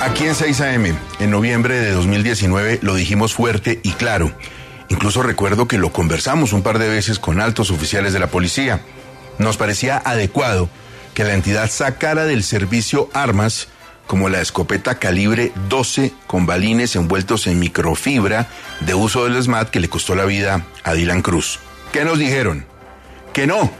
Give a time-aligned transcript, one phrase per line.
[0.00, 4.32] Aquí en 6 AM, en noviembre de 2019, lo dijimos fuerte y claro.
[4.88, 8.80] Incluso recuerdo que lo conversamos un par de veces con altos oficiales de la policía.
[9.36, 10.70] Nos parecía adecuado
[11.12, 13.68] que la entidad sacara del servicio armas
[14.06, 18.48] como la escopeta calibre 12 con balines envueltos en microfibra
[18.80, 21.58] de uso del SMAT que le costó la vida a Dylan Cruz.
[21.92, 22.64] ¿Qué nos dijeron?
[23.34, 23.70] Que no,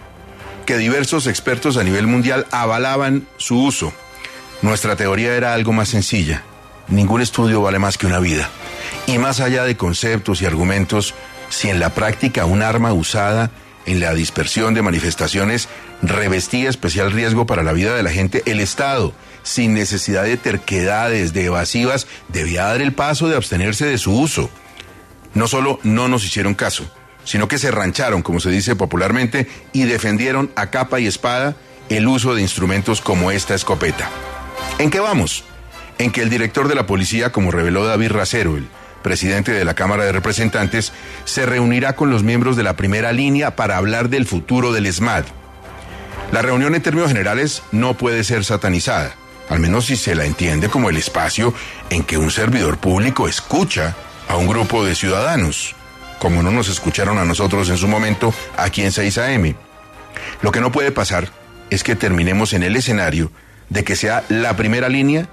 [0.66, 3.94] que diversos expertos a nivel mundial avalaban su uso
[4.62, 6.42] nuestra teoría era algo más sencilla.
[6.88, 8.48] Ningún estudio vale más que una vida.
[9.06, 11.14] Y más allá de conceptos y argumentos,
[11.48, 13.50] si en la práctica un arma usada
[13.86, 15.68] en la dispersión de manifestaciones
[16.02, 21.32] revestía especial riesgo para la vida de la gente, el Estado, sin necesidad de terquedades,
[21.32, 24.50] de evasivas, debía dar el paso de abstenerse de su uso.
[25.34, 26.90] No solo no nos hicieron caso,
[27.24, 31.56] sino que se rancharon, como se dice popularmente, y defendieron a capa y espada
[31.88, 34.10] el uso de instrumentos como esta escopeta.
[34.78, 35.44] ¿En qué vamos?
[35.98, 38.68] En que el director de la policía, como reveló David Racero, el
[39.02, 40.92] presidente de la Cámara de Representantes,
[41.24, 45.24] se reunirá con los miembros de la primera línea para hablar del futuro del SMAD.
[46.32, 49.14] La reunión en términos generales no puede ser satanizada,
[49.48, 51.52] al menos si se la entiende como el espacio
[51.90, 53.96] en que un servidor público escucha
[54.28, 55.74] a un grupo de ciudadanos,
[56.20, 59.56] como no nos escucharon a nosotros en su momento aquí en 6 AM.
[60.42, 61.28] Lo que no puede pasar
[61.70, 63.32] es que terminemos en el escenario
[63.70, 65.28] de que sea la primera línea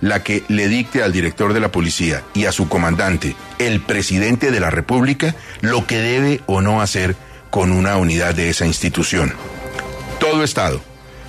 [0.00, 4.50] la que le dicte al director de la policía y a su comandante, el presidente
[4.50, 7.14] de la República, lo que debe o no hacer
[7.50, 9.32] con una unidad de esa institución.
[10.18, 10.80] Todo Estado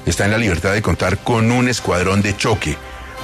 [0.08, 2.76] está en la libertad de contar con un escuadrón de choque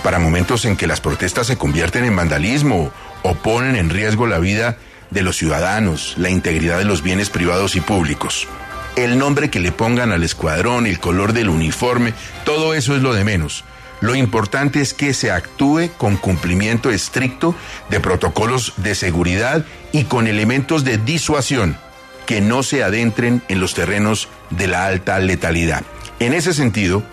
[0.03, 2.92] para momentos en que las protestas se convierten en vandalismo
[3.24, 4.78] o ponen en riesgo la vida
[5.09, 8.47] de los ciudadanos, la integridad de los bienes privados y públicos
[8.95, 12.13] el nombre que le pongan al escuadrón, el color del uniforme,
[12.45, 13.63] todo eso es lo de menos.
[14.01, 17.53] Lo importante es que se actúe con cumplimiento estricto
[17.89, 21.77] de protocolos de seguridad y con elementos de disuasión
[22.25, 25.83] que no se adentren en los terrenos de la alta letalidad.
[26.19, 27.03] En ese sentido,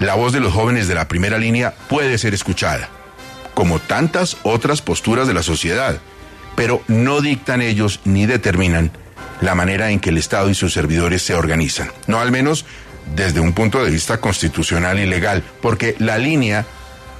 [0.00, 2.88] la voz de los jóvenes de la primera línea puede ser escuchada,
[3.54, 5.98] como tantas otras posturas de la sociedad,
[6.56, 8.90] pero no dictan ellos ni determinan
[9.40, 11.90] la manera en que el Estado y sus servidores se organizan.
[12.06, 12.64] No al menos
[13.14, 16.66] desde un punto de vista constitucional y legal, porque la línea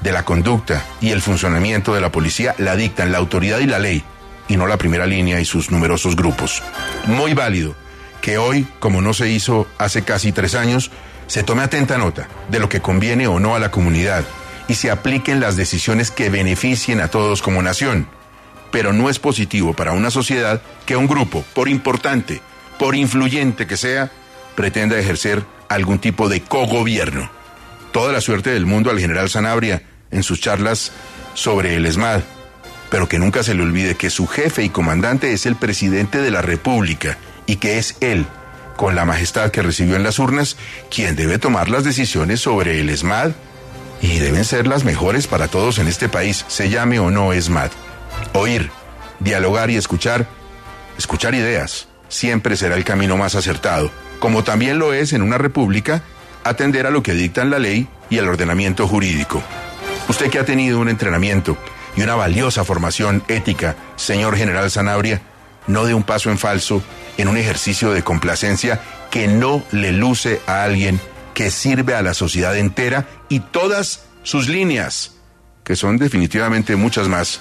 [0.00, 3.78] de la conducta y el funcionamiento de la policía la dictan la autoridad y la
[3.78, 4.04] ley,
[4.48, 6.62] y no la primera línea y sus numerosos grupos.
[7.06, 7.74] Muy válido
[8.20, 10.90] que hoy, como no se hizo hace casi tres años,
[11.26, 14.24] se tome atenta nota de lo que conviene o no a la comunidad
[14.68, 18.08] y se apliquen las decisiones que beneficien a todos como nación
[18.70, 22.40] pero no es positivo para una sociedad que un grupo, por importante,
[22.78, 24.10] por influyente que sea,
[24.54, 27.30] pretenda ejercer algún tipo de cogobierno.
[27.92, 30.92] Toda la suerte del mundo al general Sanabria en sus charlas
[31.34, 32.22] sobre el ESMAD,
[32.90, 36.30] pero que nunca se le olvide que su jefe y comandante es el presidente de
[36.30, 38.26] la República y que es él,
[38.76, 40.56] con la majestad que recibió en las urnas,
[40.90, 43.32] quien debe tomar las decisiones sobre el ESMAD
[44.02, 47.70] y deben ser las mejores para todos en este país, se llame o no ESMAD.
[48.36, 48.70] Oír,
[49.18, 50.26] dialogar y escuchar,
[50.98, 56.02] escuchar ideas, siempre será el camino más acertado, como también lo es en una república
[56.44, 59.42] atender a lo que dictan la ley y el ordenamiento jurídico.
[60.10, 61.56] Usted que ha tenido un entrenamiento
[61.96, 65.22] y una valiosa formación ética, señor general Sanabria,
[65.66, 66.82] no dé un paso en falso
[67.16, 71.00] en un ejercicio de complacencia que no le luce a alguien
[71.32, 75.12] que sirve a la sociedad entera y todas sus líneas,
[75.64, 77.40] que son definitivamente muchas más